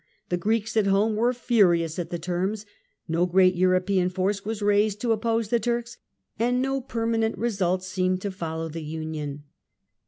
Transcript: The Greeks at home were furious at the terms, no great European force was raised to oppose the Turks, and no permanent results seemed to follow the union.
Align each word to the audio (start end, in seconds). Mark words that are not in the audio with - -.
The 0.29 0.35
Greeks 0.37 0.75
at 0.75 0.87
home 0.87 1.15
were 1.15 1.31
furious 1.31 1.99
at 1.99 2.09
the 2.09 2.17
terms, 2.17 2.65
no 3.07 3.27
great 3.27 3.53
European 3.53 4.09
force 4.09 4.43
was 4.43 4.63
raised 4.63 4.99
to 5.01 5.11
oppose 5.11 5.49
the 5.49 5.59
Turks, 5.59 5.97
and 6.39 6.59
no 6.59 6.81
permanent 6.81 7.37
results 7.37 7.85
seemed 7.85 8.19
to 8.23 8.31
follow 8.31 8.67
the 8.67 8.81
union. 8.81 9.43